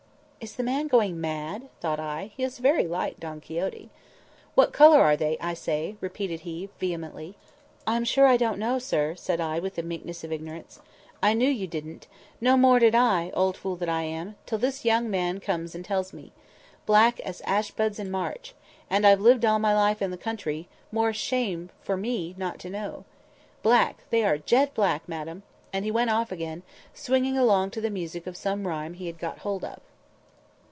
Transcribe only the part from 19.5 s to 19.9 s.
my